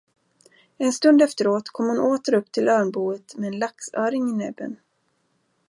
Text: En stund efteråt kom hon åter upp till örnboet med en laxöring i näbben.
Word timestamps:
En 0.77 0.93
stund 0.93 1.21
efteråt 1.21 1.69
kom 1.69 1.87
hon 1.87 1.99
åter 1.99 2.33
upp 2.33 2.51
till 2.51 2.69
örnboet 2.69 3.35
med 3.35 3.47
en 3.47 3.59
laxöring 3.59 4.29
i 4.29 4.33
näbben. 4.33 4.75